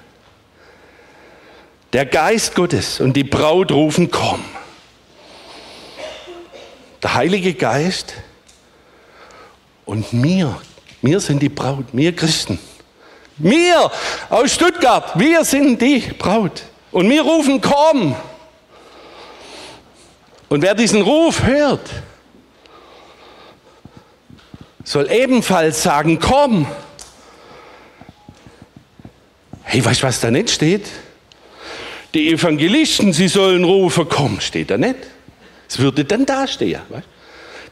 Der 1.94 2.08
Geist 2.08 2.56
Gottes 2.56 3.00
und 3.00 3.14
die 3.14 3.24
Braut 3.24 3.72
rufen, 3.72 4.10
komm. 4.10 4.44
Der 7.04 7.14
Heilige 7.14 7.54
Geist 7.54 8.16
und 9.86 10.12
mir, 10.12 10.60
wir 11.04 11.20
sind 11.20 11.40
die 11.40 11.50
Braut, 11.50 11.86
wir 11.92 12.16
Christen. 12.16 12.58
Wir 13.38 13.92
aus 14.30 14.54
Stuttgart, 14.54 15.18
wir 15.20 15.46
sind 15.46 15.80
die 15.82 16.00
Braut. 16.18 16.64
Und 16.92 17.10
wir 17.10 17.22
rufen, 17.22 17.62
komm. 17.62 18.16
Und 20.50 20.62
wer 20.62 20.74
diesen 20.74 21.02
Ruf 21.02 21.44
hört, 21.44 21.90
soll 24.84 25.10
ebenfalls 25.12 25.84
sagen, 25.84 26.20
komm. 26.20 26.68
Hey, 29.64 29.84
weißt 29.84 30.04
du, 30.04 30.08
was 30.08 30.20
da 30.20 30.30
nicht 30.30 30.50
steht? 30.50 30.88
Die 32.14 32.32
Evangelisten, 32.32 33.12
sie 33.14 33.28
sollen 33.28 33.64
rufen, 33.64 34.08
komm, 34.08 34.40
steht 34.40 34.70
da 34.70 34.78
nicht. 34.78 34.96
Es 35.68 35.80
würde 35.80 36.06
dann 36.06 36.26
da 36.26 36.46
stehen. 36.46 36.82
Weißt? 36.90 37.08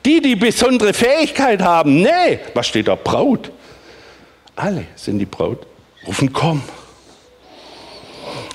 Die, 0.06 0.20
die 0.22 0.36
besondere 0.36 0.94
Fähigkeit 0.94 1.62
haben, 1.62 2.02
nee, 2.02 2.40
was 2.54 2.68
steht 2.68 2.88
da? 2.88 2.96
Braut. 2.96 3.52
Alle 4.56 4.86
sind 4.96 5.20
die 5.20 5.26
Braut. 5.26 5.68
Rufen, 6.08 6.34
komm. 6.34 6.64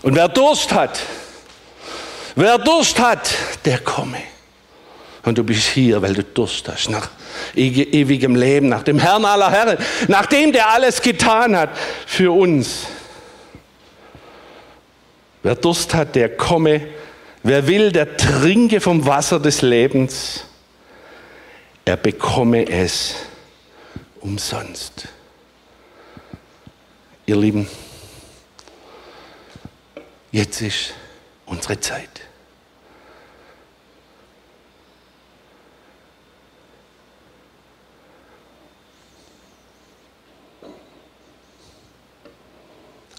Und 0.03 0.15
wer 0.17 0.29
Durst 0.29 0.73
hat, 0.73 1.01
wer 2.35 2.59
Durst 2.59 2.99
hat, 2.99 3.33
der 3.65 3.79
komme. 3.79 4.19
Und 5.27 5.37
du 5.37 5.43
bist 5.43 5.67
hier, 5.67 6.01
weil 6.03 6.15
du 6.15 6.23
Durst 6.23 6.69
hast 6.69 6.89
nach 6.89 7.11
ewigem 7.57 8.37
Leben, 8.37 8.69
nach 8.69 8.85
dem 8.85 9.01
Herrn 9.01 9.25
aller 9.25 9.51
Herren, 9.51 9.77
nach 10.07 10.27
dem, 10.27 10.53
der 10.53 10.71
alles 10.71 11.03
getan 11.03 11.57
hat 11.57 11.71
für 12.07 12.31
uns. 12.31 12.87
Wer 15.43 15.57
Durst 15.57 15.95
hat, 15.95 16.15
der 16.15 16.37
komme. 16.37 16.81
Wer 17.43 17.67
will, 17.67 17.91
der 17.91 18.17
trinke 18.17 18.81
vom 18.81 19.05
Wasser 19.05 19.41
des 19.41 19.63
Lebens. 19.63 20.45
Er 21.85 21.97
bekomme 21.97 22.69
es 22.69 23.17
umsonst. 24.21 25.09
Ihr 27.27 27.37
Lieben, 27.37 27.69
jetzt 30.31 30.61
ist 30.61 30.95
unsere 31.47 31.81
Zeit. 31.81 32.16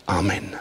Amen. 0.08 0.60